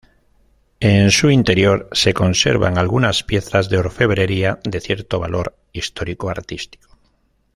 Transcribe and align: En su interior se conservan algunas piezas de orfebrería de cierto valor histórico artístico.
En 0.79 1.11
su 1.11 1.29
interior 1.29 1.87
se 1.91 2.11
conservan 2.15 2.79
algunas 2.79 3.21
piezas 3.21 3.69
de 3.69 3.77
orfebrería 3.77 4.59
de 4.63 4.81
cierto 4.81 5.19
valor 5.19 5.55
histórico 5.73 6.27
artístico. 6.27 6.97